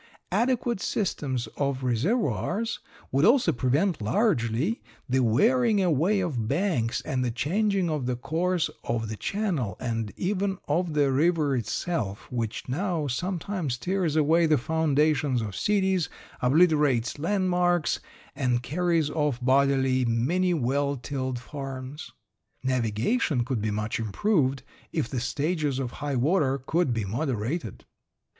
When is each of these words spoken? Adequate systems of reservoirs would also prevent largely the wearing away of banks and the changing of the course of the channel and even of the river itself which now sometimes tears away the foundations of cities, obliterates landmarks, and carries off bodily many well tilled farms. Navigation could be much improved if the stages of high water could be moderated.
Adequate 0.31 0.81
systems 0.81 1.45
of 1.57 1.83
reservoirs 1.83 2.79
would 3.11 3.23
also 3.23 3.51
prevent 3.51 4.01
largely 4.01 4.81
the 5.07 5.19
wearing 5.19 5.79
away 5.79 6.21
of 6.21 6.47
banks 6.47 7.01
and 7.01 7.23
the 7.23 7.29
changing 7.29 7.87
of 7.87 8.07
the 8.07 8.15
course 8.15 8.71
of 8.83 9.09
the 9.09 9.15
channel 9.15 9.77
and 9.79 10.11
even 10.17 10.57
of 10.67 10.95
the 10.95 11.11
river 11.11 11.55
itself 11.55 12.31
which 12.31 12.67
now 12.67 13.05
sometimes 13.05 13.77
tears 13.77 14.15
away 14.15 14.47
the 14.47 14.57
foundations 14.57 15.39
of 15.39 15.55
cities, 15.55 16.09
obliterates 16.41 17.19
landmarks, 17.19 17.99
and 18.35 18.63
carries 18.63 19.11
off 19.11 19.37
bodily 19.39 20.03
many 20.03 20.51
well 20.51 20.95
tilled 20.97 21.37
farms. 21.37 22.11
Navigation 22.63 23.45
could 23.45 23.61
be 23.61 23.69
much 23.69 23.99
improved 23.99 24.63
if 24.91 25.07
the 25.07 25.19
stages 25.19 25.77
of 25.77 25.91
high 25.91 26.15
water 26.15 26.57
could 26.57 26.91
be 26.91 27.05
moderated. 27.05 27.85